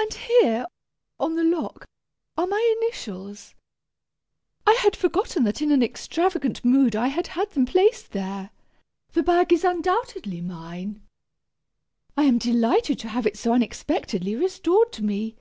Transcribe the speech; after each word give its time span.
And 0.00 0.12
here, 0.14 0.66
on 1.20 1.36
the 1.36 1.44
lock, 1.44 1.84
are 2.36 2.44
my 2.48 2.74
initials. 2.80 3.54
I 4.66 4.72
had 4.80 4.96
forgotten 4.96 5.44
that 5.44 5.62
in 5.62 5.70
an 5.70 5.80
extravagant 5.80 6.64
mood 6.64 6.96
I 6.96 7.06
had 7.06 7.28
had 7.28 7.50
them 7.52 7.64
placed 7.64 8.10
there. 8.10 8.50
The 9.12 9.22
bag 9.22 9.52
is 9.52 9.62
undoubtedly 9.62 10.40
mine. 10.40 11.02
I 12.16 12.24
am 12.24 12.38
delighted 12.38 12.98
to 12.98 13.08
have 13.10 13.28
it 13.28 13.38
so 13.38 13.52
unexpectedly 13.52 14.34
restored 14.34 14.90
to 14.94 15.04
me. 15.04 15.36